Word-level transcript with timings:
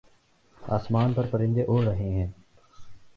آسمان 0.57 1.13
پر 1.13 1.25
پرندے 1.31 1.63
اڑ 1.67 1.83
رہے 1.83 2.09
ہیں 2.09 2.27